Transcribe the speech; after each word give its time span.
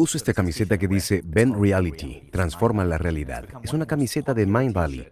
Uso 0.00 0.16
esta 0.16 0.32
camiseta 0.32 0.78
que 0.78 0.88
dice 0.88 1.20
Bend 1.22 1.60
Reality, 1.60 2.22
transforma 2.32 2.86
la 2.86 2.96
realidad. 2.96 3.44
Es 3.62 3.74
una 3.74 3.84
camiseta 3.84 4.32
de 4.32 4.46
Mind 4.46 4.72
Valley. 4.72 5.06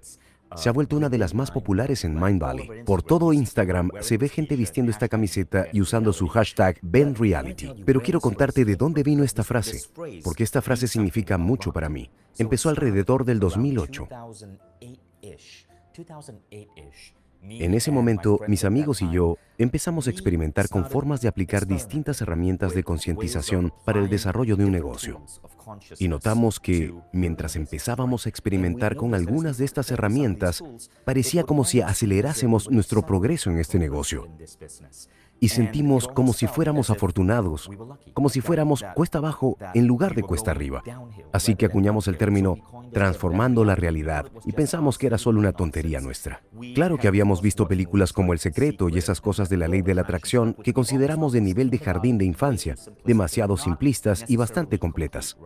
Se 0.56 0.70
ha 0.70 0.72
vuelto 0.72 0.96
una 0.96 1.10
de 1.10 1.18
las 1.18 1.34
más 1.34 1.50
populares 1.50 2.06
en 2.06 2.18
Mind 2.18 2.40
Valley. 2.40 2.70
Por 2.86 3.02
todo 3.02 3.34
Instagram 3.34 3.90
se 4.00 4.16
ve 4.16 4.30
gente 4.30 4.56
vistiendo 4.56 4.90
esta 4.90 5.06
camiseta 5.06 5.66
y 5.74 5.82
usando 5.82 6.10
su 6.14 6.26
hashtag 6.28 6.78
Bend 6.80 7.18
Reality. 7.18 7.68
Pero 7.84 8.00
quiero 8.00 8.18
contarte 8.18 8.64
de 8.64 8.76
dónde 8.76 9.02
vino 9.02 9.24
esta 9.24 9.44
frase, 9.44 9.90
porque 10.24 10.42
esta 10.42 10.62
frase 10.62 10.88
significa 10.88 11.36
mucho 11.36 11.70
para 11.70 11.90
mí. 11.90 12.10
Empezó 12.38 12.70
alrededor 12.70 13.26
del 13.26 13.40
2008. 13.40 14.08
En 17.42 17.74
ese 17.74 17.90
momento, 17.90 18.40
mis 18.48 18.64
amigos 18.64 19.02
y 19.02 19.10
yo 19.10 19.36
empezamos 19.58 20.06
a 20.06 20.10
experimentar 20.10 20.68
con 20.68 20.86
formas 20.86 21.20
de 21.20 21.28
aplicar 21.28 21.66
distintas 21.66 22.20
herramientas 22.20 22.74
de 22.74 22.84
concientización 22.84 23.72
para 23.84 24.00
el 24.00 24.08
desarrollo 24.08 24.56
de 24.56 24.64
un 24.64 24.72
negocio. 24.72 25.20
Y 25.98 26.08
notamos 26.08 26.60
que, 26.60 26.94
mientras 27.12 27.56
empezábamos 27.56 28.24
a 28.24 28.28
experimentar 28.28 28.96
con 28.96 29.14
algunas 29.14 29.58
de 29.58 29.64
estas 29.64 29.90
herramientas, 29.90 30.62
parecía 31.04 31.42
como 31.42 31.64
si 31.64 31.80
acelerásemos 31.82 32.70
nuestro 32.70 33.02
progreso 33.02 33.50
en 33.50 33.58
este 33.58 33.78
negocio 33.78 34.28
y 35.40 35.48
sentimos 35.48 36.08
como 36.08 36.32
si 36.32 36.46
fuéramos 36.46 36.90
afortunados, 36.90 37.70
como 38.14 38.28
si 38.28 38.40
fuéramos 38.40 38.84
cuesta 38.94 39.18
abajo 39.18 39.56
en 39.74 39.86
lugar 39.86 40.14
de 40.14 40.22
cuesta 40.22 40.50
arriba. 40.50 40.82
Así 41.32 41.54
que 41.54 41.66
acuñamos 41.66 42.08
el 42.08 42.16
término 42.16 42.56
transformando 42.92 43.64
la 43.64 43.74
realidad 43.74 44.26
y 44.44 44.52
pensamos 44.52 44.98
que 44.98 45.06
era 45.06 45.18
solo 45.18 45.38
una 45.38 45.52
tontería 45.52 46.00
nuestra. 46.00 46.42
Claro 46.74 46.98
que 46.98 47.08
habíamos 47.08 47.42
visto 47.42 47.68
películas 47.68 48.12
como 48.12 48.32
El 48.32 48.38
Secreto 48.38 48.88
y 48.88 48.98
esas 48.98 49.20
cosas 49.20 49.47
de 49.48 49.56
la 49.56 49.68
ley 49.68 49.82
de 49.82 49.94
la 49.94 50.02
atracción 50.02 50.54
que 50.62 50.72
consideramos 50.72 51.32
de 51.32 51.40
nivel 51.40 51.70
de 51.70 51.78
jardín 51.78 52.18
de 52.18 52.24
infancia, 52.24 52.76
demasiado 53.04 53.56
simplistas 53.56 54.24
y 54.28 54.36
bastante 54.36 54.78
completas. 54.78 55.36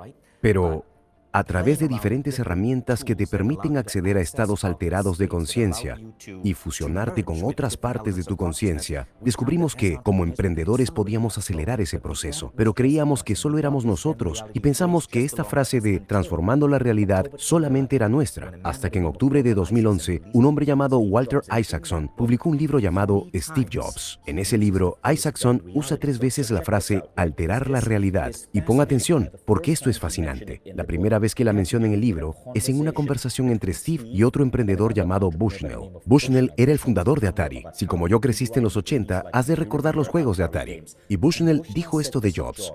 Pero 0.40 0.84
a 1.32 1.44
través 1.44 1.78
de 1.78 1.88
diferentes 1.88 2.38
herramientas 2.38 3.04
que 3.04 3.16
te 3.16 3.26
permiten 3.26 3.78
acceder 3.78 4.18
a 4.18 4.20
estados 4.20 4.64
alterados 4.64 5.16
de 5.16 5.28
conciencia 5.28 5.98
y 6.44 6.52
fusionarte 6.52 7.24
con 7.24 7.42
otras 7.42 7.76
partes 7.76 8.16
de 8.16 8.24
tu 8.24 8.36
conciencia, 8.36 9.08
descubrimos 9.22 9.74
que, 9.74 9.98
como 10.02 10.24
emprendedores, 10.24 10.90
podíamos 10.90 11.38
acelerar 11.38 11.80
ese 11.80 11.98
proceso, 12.00 12.52
pero 12.54 12.74
creíamos 12.74 13.24
que 13.24 13.34
solo 13.34 13.58
éramos 13.58 13.86
nosotros 13.86 14.44
y 14.52 14.60
pensamos 14.60 15.08
que 15.08 15.24
esta 15.24 15.44
frase 15.44 15.80
de 15.80 16.00
transformando 16.00 16.68
la 16.68 16.78
realidad 16.78 17.30
solamente 17.36 17.96
era 17.96 18.10
nuestra, 18.10 18.52
hasta 18.62 18.90
que 18.90 18.98
en 18.98 19.06
octubre 19.06 19.42
de 19.42 19.54
2011, 19.54 20.22
un 20.34 20.44
hombre 20.44 20.66
llamado 20.66 20.98
Walter 20.98 21.40
Isaacson 21.58 22.10
publicó 22.14 22.50
un 22.50 22.58
libro 22.58 22.78
llamado 22.78 23.26
Steve 23.34 23.70
Jobs. 23.72 24.20
En 24.26 24.38
ese 24.38 24.58
libro, 24.58 24.98
Isaacson 25.10 25.62
usa 25.74 25.96
tres 25.96 26.18
veces 26.18 26.50
la 26.50 26.60
frase 26.60 27.02
alterar 27.16 27.70
la 27.70 27.80
realidad. 27.80 28.32
Y 28.52 28.60
pon 28.60 28.80
atención, 28.80 29.30
porque 29.46 29.72
esto 29.72 29.88
es 29.88 29.98
fascinante. 29.98 30.60
La 30.74 30.84
primera 30.84 31.21
vez 31.22 31.34
que 31.34 31.44
la 31.44 31.54
menciona 31.54 31.86
en 31.86 31.94
el 31.94 32.00
libro 32.02 32.34
es 32.54 32.68
en 32.68 32.78
una 32.78 32.92
conversación 32.92 33.48
entre 33.48 33.72
Steve 33.72 34.04
y 34.06 34.24
otro 34.24 34.42
emprendedor 34.42 34.92
llamado 34.92 35.30
Bushnell. 35.30 35.88
Bushnell 36.04 36.52
era 36.58 36.72
el 36.72 36.78
fundador 36.78 37.20
de 37.20 37.28
Atari. 37.28 37.64
Si 37.72 37.86
como 37.86 38.08
yo 38.08 38.20
creciste 38.20 38.58
en 38.58 38.64
los 38.64 38.76
80, 38.76 39.24
has 39.32 39.46
de 39.46 39.56
recordar 39.56 39.96
los 39.96 40.08
juegos 40.08 40.36
de 40.36 40.44
Atari. 40.44 40.82
Y 41.08 41.16
Bushnell 41.16 41.62
dijo 41.74 42.00
esto 42.00 42.20
de 42.20 42.32
Jobs. 42.32 42.74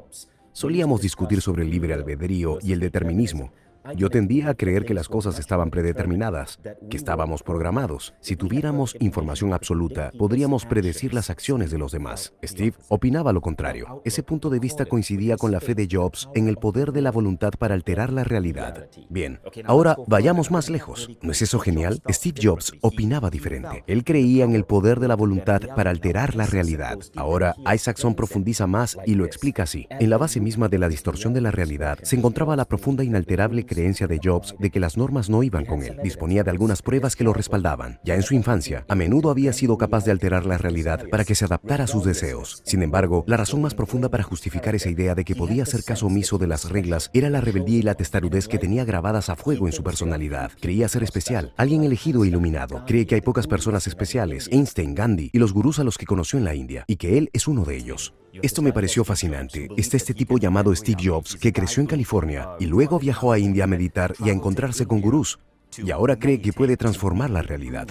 Solíamos 0.54 1.02
discutir 1.02 1.42
sobre 1.42 1.62
el 1.64 1.70
libre 1.70 1.94
albedrío 1.94 2.58
y 2.64 2.72
el 2.72 2.80
determinismo. 2.80 3.52
Yo 3.96 4.10
tendía 4.10 4.50
a 4.50 4.54
creer 4.54 4.86
que 4.86 4.94
las 4.94 5.08
cosas 5.08 5.40
estaban 5.40 5.70
predeterminadas, 5.70 6.60
que 6.90 6.98
estábamos 6.98 7.44
programados. 7.44 8.14
Si 8.20 8.36
tuviéramos 8.36 8.96
información 9.00 9.54
absoluta, 9.54 10.12
podríamos 10.18 10.66
predecir 10.66 11.14
las 11.14 11.30
acciones 11.30 11.72
de 11.72 11.78
los 11.78 11.92
demás. 11.92 12.34
Steve 12.44 12.76
opinaba 12.90 13.32
lo 13.34 13.42
contrario. 13.42 14.02
Ese 14.04 14.24
punto 14.24 14.50
de 14.50 14.60
vista 14.60 14.86
coincidía 14.86 15.38
con 15.38 15.52
la 15.52 15.60
fe 15.60 15.76
de 15.76 15.88
Jobs 15.90 16.30
en 16.34 16.48
el 16.48 16.58
poder 16.58 16.92
de 16.92 17.02
la 17.02 17.12
voluntad 17.12 17.52
para 17.58 17.76
alterar 17.76 18.12
la 18.12 18.24
realidad. 18.24 18.88
Bien, 19.10 19.40
ahora 19.66 19.96
vayamos 20.08 20.52
más 20.52 20.70
lejos. 20.70 21.10
¿No 21.22 21.32
es 21.32 21.42
eso 21.42 21.60
genial? 21.60 22.02
Steve 22.10 22.40
Jobs 22.42 22.74
opinaba 22.82 23.30
diferente. 23.30 23.84
Él 23.88 24.04
creía 24.04 24.44
en 24.44 24.56
el 24.56 24.66
poder 24.66 25.00
de 25.00 25.08
la 25.08 25.16
voluntad 25.16 25.62
para 25.76 25.92
alterar 25.92 26.36
la 26.36 26.46
realidad. 26.46 26.98
Ahora, 27.16 27.56
Isaacson 27.74 28.16
profundiza 28.16 28.68
más 28.68 28.98
y 29.06 29.16
lo 29.16 29.26
explica 29.26 29.64
así. 29.64 29.88
En 29.90 30.10
la 30.10 30.18
base 30.18 30.40
misma 30.40 30.68
de 30.68 30.80
la 30.80 30.90
distorsión 30.90 31.34
de 31.34 31.42
la 31.42 31.52
realidad 31.52 32.00
se 32.02 32.16
encontraba 32.16 32.56
la 32.56 32.66
profunda 32.66 33.04
inalterable 33.04 33.66
creencia 33.66 33.77
de 33.78 34.20
Jobs 34.24 34.56
de 34.58 34.72
que 34.72 34.80
las 34.80 34.98
normas 34.98 35.30
no 35.30 35.44
iban 35.44 35.66
con 35.66 35.84
él. 35.84 35.98
Disponía 36.04 36.44
de 36.44 36.50
algunas 36.50 36.82
pruebas 36.82 37.16
que 37.16 37.24
lo 37.24 37.32
respaldaban. 37.32 38.00
Ya 38.04 38.16
en 38.16 38.24
su 38.24 38.34
infancia, 38.34 38.86
a 38.88 38.96
menudo 38.96 39.30
había 39.30 39.54
sido 39.54 39.78
capaz 39.78 40.04
de 40.04 40.12
alterar 40.12 40.46
la 40.46 40.58
realidad 40.58 41.04
para 41.12 41.24
que 41.24 41.36
se 41.36 41.46
adaptara 41.46 41.84
a 41.84 41.88
sus 41.88 42.04
deseos. 42.04 42.62
Sin 42.66 42.82
embargo, 42.82 43.24
la 43.28 43.38
razón 43.38 43.62
más 43.62 43.76
profunda 43.76 44.10
para 44.10 44.24
justificar 44.24 44.74
esa 44.74 44.90
idea 44.90 45.14
de 45.14 45.24
que 45.24 45.36
podía 45.36 45.64
hacer 45.64 45.84
caso 45.84 46.08
omiso 46.08 46.38
de 46.38 46.48
las 46.48 46.70
reglas 46.70 47.12
era 47.14 47.30
la 47.30 47.40
rebeldía 47.40 47.78
y 47.78 47.84
la 47.84 47.96
testarudez 47.96 48.48
que 48.48 48.58
tenía 48.58 48.84
grabadas 48.84 49.30
a 49.30 49.36
fuego 49.36 49.68
en 49.68 49.74
su 49.74 49.84
personalidad. 49.84 50.52
Creía 50.60 50.88
ser 50.88 51.04
especial, 51.04 51.54
alguien 51.56 51.84
elegido 51.84 52.24
e 52.24 52.30
iluminado. 52.30 52.84
Cree 52.88 53.06
que 53.06 53.16
hay 53.16 53.22
pocas 53.22 53.46
personas 53.46 53.86
especiales, 53.86 54.50
Einstein, 54.52 54.96
Gandhi 54.96 55.30
y 55.32 55.38
los 55.38 55.54
gurús 55.54 55.78
a 55.80 55.84
los 55.84 55.98
que 55.98 56.08
conoció 56.08 56.40
en 56.40 56.46
la 56.46 56.56
India, 56.56 56.84
y 56.88 56.96
que 56.96 57.18
él 57.18 57.30
es 57.34 57.48
uno 57.48 57.64
de 57.64 57.78
ellos. 57.78 58.14
Esto 58.42 58.62
me 58.62 58.74
pareció 58.74 59.04
fascinante. 59.04 59.68
Está 59.78 59.98
este 59.98 60.14
tipo 60.14 60.38
llamado 60.38 60.76
Steve 60.76 61.02
Jobs 61.04 61.36
que 61.36 61.54
creció 61.54 61.82
en 61.82 61.88
California 61.88 62.50
y 62.60 62.66
luego 62.66 63.00
viajó 63.00 63.32
a 63.32 63.40
India 63.40 63.66
a 63.66 63.68
meditar 63.68 64.14
y 64.24 64.30
a 64.30 64.34
encontrarse 64.34 64.86
con 64.86 65.02
gurús. 65.02 65.40
Y 65.78 65.92
ahora 65.92 66.18
cree 66.18 66.42
que 66.42 66.54
puede 66.54 66.78
transformar 66.78 67.30
la 67.30 67.42
realidad. 67.42 67.88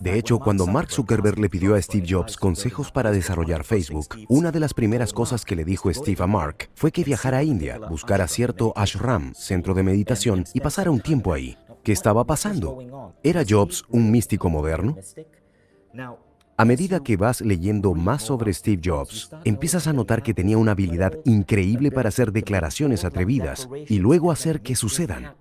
De 0.00 0.18
hecho, 0.18 0.38
cuando 0.38 0.66
Mark 0.66 0.90
Zuckerberg 0.90 1.38
le 1.38 1.50
pidió 1.50 1.74
a 1.74 1.82
Steve 1.82 2.06
Jobs 2.08 2.36
consejos 2.36 2.90
para 2.90 3.10
desarrollar 3.10 3.64
Facebook, 3.64 4.16
una 4.28 4.50
de 4.50 4.60
las 4.60 4.72
primeras 4.72 5.12
cosas 5.12 5.44
que 5.44 5.56
le 5.56 5.64
dijo 5.64 5.92
Steve 5.92 6.22
a 6.22 6.26
Mark 6.26 6.70
fue 6.74 6.92
que 6.92 7.04
viajara 7.04 7.38
a 7.38 7.42
India, 7.42 7.78
buscara 7.78 8.28
cierto 8.28 8.72
ashram, 8.76 9.34
centro 9.34 9.74
de 9.74 9.82
meditación, 9.82 10.44
y 10.54 10.60
pasara 10.60 10.90
un 10.90 11.00
tiempo 11.00 11.32
ahí. 11.32 11.56
¿Qué 11.82 11.92
estaba 11.92 12.24
pasando? 12.24 13.14
¿Era 13.22 13.44
Jobs 13.46 13.84
un 13.88 14.10
místico 14.10 14.48
moderno? 14.48 14.96
A 16.60 16.64
medida 16.64 17.04
que 17.04 17.16
vas 17.16 17.40
leyendo 17.40 17.94
más 17.94 18.24
sobre 18.24 18.52
Steve 18.52 18.82
Jobs, 18.84 19.30
empiezas 19.44 19.86
a 19.86 19.92
notar 19.92 20.24
que 20.24 20.34
tenía 20.34 20.58
una 20.58 20.72
habilidad 20.72 21.12
increíble 21.24 21.92
para 21.92 22.08
hacer 22.08 22.32
declaraciones 22.32 23.04
atrevidas 23.04 23.68
y 23.86 24.00
luego 24.00 24.32
hacer 24.32 24.60
que 24.60 24.74
sucedan. 24.74 25.36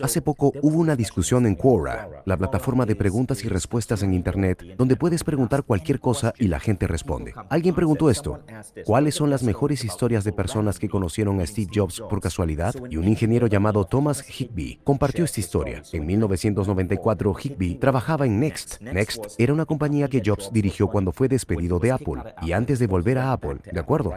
Hace 0.00 0.20
poco 0.20 0.52
hubo 0.62 0.78
una 0.78 0.96
discusión 0.96 1.46
en 1.46 1.54
Quora, 1.54 2.22
la 2.24 2.36
plataforma 2.36 2.84
de 2.86 2.96
preguntas 2.96 3.44
y 3.44 3.48
respuestas 3.48 4.02
en 4.02 4.14
Internet, 4.14 4.74
donde 4.76 4.96
puedes 4.96 5.22
preguntar 5.22 5.62
cualquier 5.62 6.00
cosa 6.00 6.34
y 6.38 6.48
la 6.48 6.58
gente 6.58 6.88
responde. 6.88 7.34
Alguien 7.48 7.74
preguntó 7.74 8.10
esto, 8.10 8.40
¿cuáles 8.84 9.14
son 9.14 9.30
las 9.30 9.44
mejores 9.44 9.84
historias 9.84 10.24
de 10.24 10.32
personas 10.32 10.80
que 10.80 10.88
conocieron 10.88 11.40
a 11.40 11.46
Steve 11.46 11.70
Jobs 11.72 12.00
por 12.00 12.20
casualidad? 12.20 12.74
Y 12.90 12.96
un 12.96 13.06
ingeniero 13.06 13.46
llamado 13.46 13.84
Thomas 13.84 14.24
Higbee 14.28 14.80
compartió 14.82 15.24
esta 15.24 15.38
historia. 15.38 15.82
En 15.92 16.04
1994, 16.04 17.36
Higbee 17.44 17.76
trabajaba 17.76 18.26
en 18.26 18.40
Next. 18.40 18.80
Next 18.80 19.34
era 19.38 19.52
una 19.52 19.66
compañía 19.66 20.08
que 20.08 20.22
Jobs 20.24 20.50
dirigió 20.52 20.88
cuando 20.88 21.12
fue 21.12 21.28
despedido 21.28 21.78
de 21.78 21.92
Apple 21.92 22.22
y 22.42 22.52
antes 22.52 22.80
de 22.80 22.88
volver 22.88 23.18
a 23.18 23.32
Apple, 23.32 23.58
¿de 23.70 23.80
acuerdo? 23.80 24.12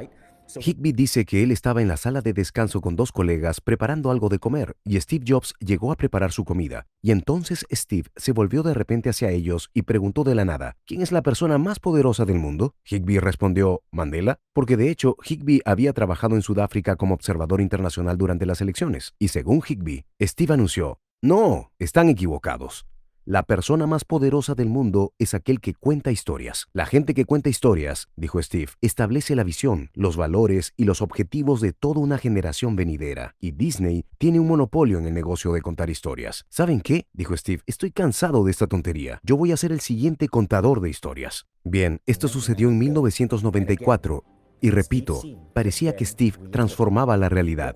Higby 0.58 0.94
dice 0.94 1.26
que 1.26 1.44
él 1.44 1.52
estaba 1.52 1.82
en 1.82 1.88
la 1.88 1.98
sala 1.98 2.22
de 2.22 2.34
descanso 2.34 2.82
con 2.82 2.96
dos 2.96 3.12
colegas 3.12 3.62
preparando 3.62 4.10
algo 4.10 4.30
de 4.30 4.40
comer 4.40 4.76
y 4.84 5.00
Steve 5.00 5.26
Jobs 5.28 5.54
llegó 5.60 5.92
a 5.92 5.96
preparar 5.96 6.32
su 6.32 6.44
comida. 6.44 6.88
Y 7.02 7.12
entonces 7.12 7.66
Steve 7.72 8.10
se 8.16 8.32
volvió 8.32 8.64
de 8.64 8.74
repente 8.74 9.10
hacia 9.10 9.30
ellos 9.30 9.70
y 9.74 9.84
preguntó 9.84 10.24
de 10.24 10.36
la 10.36 10.46
nada, 10.46 10.78
¿quién 10.86 11.02
es 11.02 11.12
la 11.12 11.22
persona 11.22 11.58
más 11.58 11.80
poderosa 11.80 12.26
del 12.26 12.40
mundo? 12.40 12.74
Higby 12.86 13.20
respondió, 13.20 13.84
Mandela, 13.92 14.40
porque 14.54 14.78
de 14.78 14.90
hecho 14.90 15.16
Higby 15.24 15.62
había 15.66 15.94
trabajado 15.94 16.36
en 16.36 16.42
Sudáfrica 16.42 16.96
como 16.96 17.14
observador 17.14 17.62
internacional 17.62 18.18
durante 18.18 18.46
las 18.46 18.62
elecciones. 18.62 19.14
Y 19.20 19.28
según 19.28 19.62
Higby, 19.68 20.06
Steve 20.22 20.54
anunció, 20.54 21.00
no, 21.22 21.72
están 21.78 22.10
equivocados. 22.10 22.86
La 23.30 23.44
persona 23.44 23.86
más 23.86 24.06
poderosa 24.06 24.56
del 24.56 24.70
mundo 24.70 25.14
es 25.20 25.36
aquel 25.36 25.62
que 25.62 25.76
cuenta 25.76 26.10
historias. 26.10 26.66
La 26.74 26.88
gente 26.88 27.14
que 27.14 27.26
cuenta 27.26 27.48
historias, 27.48 28.10
dijo 28.16 28.42
Steve, 28.42 28.72
establece 28.82 29.36
la 29.36 29.44
visión, 29.44 29.92
los 29.94 30.18
valores 30.18 30.74
y 30.78 30.86
los 30.86 31.04
objetivos 31.04 31.62
de 31.62 31.72
toda 31.72 32.00
una 32.00 32.18
generación 32.18 32.76
venidera. 32.76 33.36
Y 33.40 33.52
Disney 33.52 34.04
tiene 34.18 34.40
un 34.40 34.48
monopolio 34.48 34.98
en 34.98 35.06
el 35.06 35.14
negocio 35.14 35.54
de 35.54 35.62
contar 35.62 35.92
historias. 35.92 36.48
¿Saben 36.50 36.82
qué? 36.82 37.06
dijo 37.14 37.38
Steve, 37.38 37.62
estoy 37.68 37.92
cansado 37.92 38.44
de 38.44 38.50
esta 38.50 38.66
tontería. 38.66 39.20
Yo 39.22 39.38
voy 39.38 39.52
a 39.52 39.58
ser 39.58 39.74
el 39.74 39.82
siguiente 39.82 40.28
contador 40.28 40.82
de 40.82 40.90
historias. 40.90 41.46
Bien, 41.64 42.02
esto 42.08 42.28
sucedió 42.30 42.70
en 42.70 42.80
1994 42.80 44.24
y 44.60 44.72
repito, 44.72 45.22
parecía 45.54 45.96
que 45.96 46.06
Steve 46.06 46.50
transformaba 46.50 47.16
la 47.16 47.30
realidad. 47.30 47.76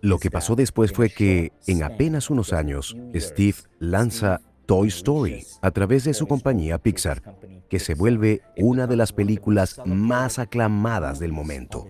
Lo 0.00 0.18
que 0.18 0.30
pasó 0.30 0.54
después 0.54 0.92
fue 0.92 1.10
que, 1.10 1.52
en 1.66 1.82
apenas 1.82 2.30
unos 2.30 2.52
años, 2.52 2.96
Steve 3.14 3.56
lanza 3.78 4.40
Toy 4.66 4.88
Story 4.88 5.44
a 5.62 5.70
través 5.70 6.04
de 6.04 6.14
su 6.14 6.26
compañía 6.26 6.78
Pixar, 6.78 7.22
que 7.68 7.78
se 7.78 7.94
vuelve 7.94 8.42
una 8.56 8.86
de 8.86 8.96
las 8.96 9.12
películas 9.12 9.80
más 9.84 10.38
aclamadas 10.38 11.18
del 11.18 11.32
momento. 11.32 11.86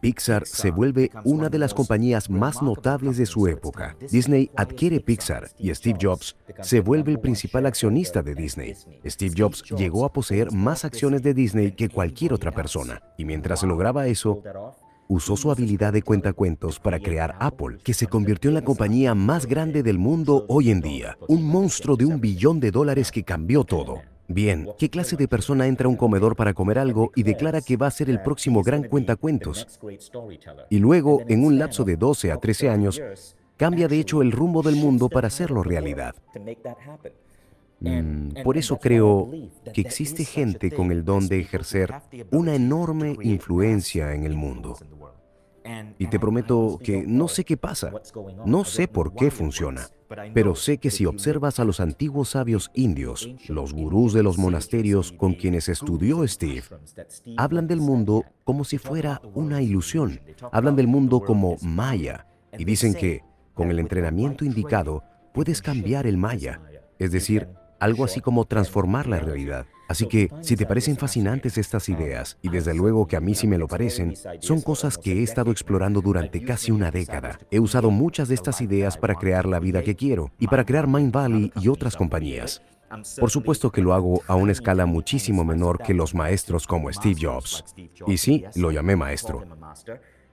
Pixar 0.00 0.46
se 0.46 0.70
vuelve 0.70 1.10
una 1.24 1.48
de 1.48 1.58
las 1.58 1.74
compañías 1.74 2.30
más 2.30 2.62
notables 2.62 3.18
de 3.18 3.26
su 3.26 3.46
época. 3.46 3.96
Disney 4.10 4.50
adquiere 4.56 5.00
Pixar 5.00 5.50
y 5.58 5.74
Steve 5.74 5.98
Jobs 6.00 6.36
se 6.62 6.80
vuelve 6.80 7.12
el 7.12 7.20
principal 7.20 7.66
accionista 7.66 8.22
de 8.22 8.34
Disney. 8.34 8.74
Steve 9.04 9.34
Jobs 9.36 9.62
llegó 9.76 10.04
a 10.04 10.12
poseer 10.12 10.52
más 10.52 10.84
acciones 10.84 11.22
de 11.22 11.34
Disney 11.34 11.72
que 11.72 11.90
cualquier 11.90 12.32
otra 12.32 12.50
persona. 12.50 13.02
Y 13.18 13.24
mientras 13.26 13.62
lograba 13.62 14.06
eso, 14.06 14.42
usó 15.10 15.36
su 15.36 15.50
habilidad 15.50 15.92
de 15.92 16.02
cuentacuentos 16.02 16.78
para 16.78 17.00
crear 17.00 17.34
Apple, 17.40 17.78
que 17.82 17.94
se 17.94 18.06
convirtió 18.06 18.48
en 18.48 18.54
la 18.54 18.62
compañía 18.62 19.12
más 19.16 19.44
grande 19.44 19.82
del 19.82 19.98
mundo 19.98 20.46
hoy 20.48 20.70
en 20.70 20.80
día. 20.80 21.18
Un 21.26 21.42
monstruo 21.42 21.96
de 21.96 22.06
un 22.06 22.20
billón 22.20 22.60
de 22.60 22.70
dólares 22.70 23.10
que 23.10 23.24
cambió 23.24 23.64
todo. 23.64 24.00
Bien, 24.28 24.68
¿qué 24.78 24.88
clase 24.88 25.16
de 25.16 25.26
persona 25.26 25.66
entra 25.66 25.86
a 25.86 25.90
un 25.90 25.96
comedor 25.96 26.36
para 26.36 26.54
comer 26.54 26.78
algo 26.78 27.10
y 27.16 27.24
declara 27.24 27.60
que 27.60 27.76
va 27.76 27.88
a 27.88 27.90
ser 27.90 28.08
el 28.08 28.22
próximo 28.22 28.62
gran 28.62 28.84
cuentacuentos? 28.84 29.66
Y 30.70 30.78
luego, 30.78 31.22
en 31.26 31.44
un 31.44 31.58
lapso 31.58 31.82
de 31.82 31.96
12 31.96 32.30
a 32.30 32.36
13 32.36 32.68
años, 32.68 33.02
cambia 33.56 33.88
de 33.88 33.98
hecho 33.98 34.22
el 34.22 34.30
rumbo 34.30 34.62
del 34.62 34.76
mundo 34.76 35.08
para 35.08 35.26
hacerlo 35.26 35.64
realidad. 35.64 36.14
Mm, 37.80 38.42
por 38.44 38.58
eso 38.58 38.78
creo 38.78 39.30
que 39.72 39.80
existe 39.80 40.24
gente 40.24 40.70
con 40.70 40.92
el 40.92 41.04
don 41.04 41.28
de 41.28 41.40
ejercer 41.40 41.94
una 42.30 42.54
enorme 42.54 43.16
influencia 43.22 44.14
en 44.14 44.24
el 44.24 44.36
mundo. 44.36 44.76
Y 45.98 46.06
te 46.08 46.18
prometo 46.18 46.78
que 46.82 47.04
no 47.06 47.28
sé 47.28 47.44
qué 47.44 47.56
pasa, 47.56 47.92
no 48.44 48.64
sé 48.64 48.88
por 48.88 49.14
qué 49.14 49.30
funciona, 49.30 49.88
pero 50.34 50.54
sé 50.54 50.78
que 50.78 50.90
si 50.90 51.06
observas 51.06 51.60
a 51.60 51.64
los 51.64 51.80
antiguos 51.80 52.30
sabios 52.30 52.70
indios, 52.74 53.30
los 53.48 53.72
gurús 53.72 54.12
de 54.12 54.22
los 54.22 54.38
monasterios 54.38 55.12
con 55.12 55.34
quienes 55.34 55.68
estudió 55.68 56.26
Steve, 56.26 56.64
hablan 57.36 57.66
del 57.66 57.80
mundo 57.80 58.24
como 58.44 58.64
si 58.64 58.78
fuera 58.78 59.20
una 59.34 59.62
ilusión, 59.62 60.20
hablan 60.50 60.76
del 60.76 60.86
mundo 60.86 61.20
como 61.20 61.56
maya, 61.62 62.26
y 62.58 62.64
dicen 62.64 62.94
que, 62.94 63.22
con 63.54 63.70
el 63.70 63.78
entrenamiento 63.78 64.44
indicado, 64.44 65.04
puedes 65.32 65.62
cambiar 65.62 66.06
el 66.06 66.16
maya, 66.16 66.60
es 66.98 67.12
decir, 67.12 67.48
algo 67.80 68.04
así 68.04 68.20
como 68.20 68.44
transformar 68.44 69.06
la 69.06 69.18
realidad. 69.18 69.66
Así 69.88 70.06
que, 70.06 70.30
si 70.40 70.54
te 70.54 70.66
parecen 70.66 70.96
fascinantes 70.96 71.58
estas 71.58 71.88
ideas, 71.88 72.38
y 72.42 72.48
desde 72.48 72.74
luego 72.74 73.08
que 73.08 73.16
a 73.16 73.20
mí 73.20 73.34
sí 73.34 73.48
me 73.48 73.58
lo 73.58 73.66
parecen, 73.66 74.14
son 74.38 74.60
cosas 74.60 74.96
que 74.96 75.14
he 75.14 75.22
estado 75.24 75.50
explorando 75.50 76.00
durante 76.00 76.44
casi 76.44 76.70
una 76.70 76.92
década. 76.92 77.40
He 77.50 77.58
usado 77.58 77.90
muchas 77.90 78.28
de 78.28 78.36
estas 78.36 78.60
ideas 78.60 78.96
para 78.96 79.16
crear 79.16 79.46
la 79.46 79.58
vida 79.58 79.82
que 79.82 79.96
quiero 79.96 80.30
y 80.38 80.46
para 80.46 80.64
crear 80.64 80.86
Mind 80.86 81.12
Valley 81.12 81.52
y 81.60 81.66
otras 81.66 81.96
compañías. 81.96 82.62
Por 83.18 83.30
supuesto 83.30 83.70
que 83.70 83.82
lo 83.82 83.94
hago 83.94 84.22
a 84.26 84.34
una 84.34 84.52
escala 84.52 84.86
muchísimo 84.86 85.44
menor 85.44 85.78
que 85.78 85.94
los 85.94 86.14
maestros 86.14 86.66
como 86.66 86.92
Steve 86.92 87.20
Jobs. 87.20 87.64
Y 88.06 88.16
sí, 88.16 88.44
lo 88.56 88.70
llamé 88.70 88.96
maestro. 88.96 89.44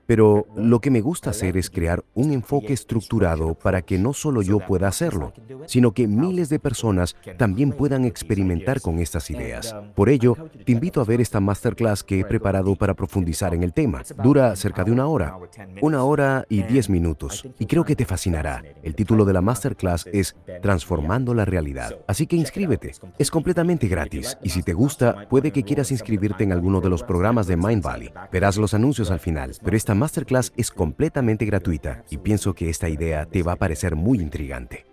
Pero 0.07 0.47
lo 0.55 0.79
que 0.79 0.89
me 0.89 1.01
gusta 1.01 1.29
hacer 1.29 1.57
es 1.57 1.69
crear 1.69 2.03
un 2.13 2.31
enfoque 2.31 2.73
estructurado 2.73 3.53
para 3.53 3.81
que 3.81 3.99
no 3.99 4.13
solo 4.13 4.41
yo 4.41 4.59
pueda 4.59 4.87
hacerlo, 4.87 5.33
sino 5.67 5.91
que 5.91 6.07
miles 6.07 6.49
de 6.49 6.59
personas 6.59 7.15
también 7.37 7.71
puedan 7.73 8.05
experimentar 8.05 8.81
con 8.81 8.99
estas 8.99 9.29
ideas. 9.29 9.75
Por 9.95 10.09
ello, 10.09 10.35
te 10.65 10.71
invito 10.71 11.01
a 11.01 11.03
ver 11.03 11.19
esta 11.19 11.41
masterclass 11.41 12.03
que 12.03 12.21
he 12.21 12.25
preparado 12.25 12.75
para 12.75 12.93
profundizar 12.93 13.53
en 13.53 13.63
el 13.63 13.73
tema. 13.73 14.01
Dura 14.23 14.55
cerca 14.55 14.85
de 14.85 14.91
una 14.91 15.07
hora, 15.07 15.37
una 15.81 16.03
hora 16.03 16.45
y 16.49 16.63
diez 16.63 16.89
minutos, 16.89 17.45
y 17.59 17.65
creo 17.65 17.83
que 17.83 17.95
te 17.95 18.05
fascinará. 18.05 18.63
El 18.83 18.95
título 18.95 19.25
de 19.25 19.33
la 19.33 19.41
masterclass 19.41 20.07
es 20.13 20.35
Transformando 20.61 21.33
la 21.33 21.43
realidad. 21.43 21.97
Así 22.07 22.27
que 22.27 22.37
inscríbete. 22.37 22.93
Es 23.17 23.29
completamente 23.29 23.87
gratis, 23.89 24.37
y 24.41 24.49
si 24.49 24.63
te 24.63 24.73
gusta, 24.73 25.27
puede 25.27 25.51
que 25.51 25.63
quieras 25.63 25.91
inscribirte 25.91 26.45
en 26.45 26.53
alguno 26.53 26.79
de 26.79 26.89
los 26.89 27.03
programas 27.03 27.47
de 27.47 27.57
Mind 27.57 27.83
Valley. 27.83 28.09
Verás 28.31 28.55
los 28.55 28.73
anuncios 28.73 29.11
al 29.11 29.19
final, 29.19 29.51
pero 29.61 29.75
esta 29.75 29.96
masterclass 29.97 30.53
es 30.55 30.71
completamente 30.71 31.45
gratuita 31.45 32.03
y 32.09 32.17
pienso 32.17 32.53
que 32.53 32.69
esta 32.69 32.89
idea 32.89 33.25
te 33.25 33.43
va 33.43 33.53
a 33.53 33.57
parecer 33.57 33.95
muy 33.95 34.19
intrigante. 34.19 34.86